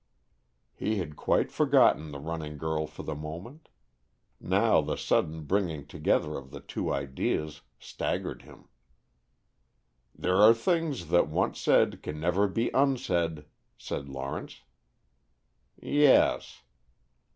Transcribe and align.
He 0.73 0.95
had 0.97 1.15
quite 1.15 1.51
forgotten 1.51 2.09
the 2.09 2.17
running 2.17 2.57
girl 2.57 2.87
for 2.87 3.03
the 3.03 3.13
moment. 3.13 3.69
Now 4.39 4.81
the 4.81 4.95
sudden 4.97 5.43
bringing 5.43 5.85
together 5.85 6.39
of 6.39 6.49
the 6.49 6.59
two 6.59 6.91
ideas 6.91 7.61
staggered 7.77 8.41
him. 8.41 8.67
"There 10.17 10.37
are 10.37 10.55
things 10.55 11.09
that 11.09 11.27
once 11.27 11.59
said 11.59 12.01
can 12.01 12.19
never 12.19 12.47
be 12.47 12.71
unsaid," 12.73 13.45
said 13.77 14.09
Lawrence. 14.09 14.63
"Yes." 15.79 16.63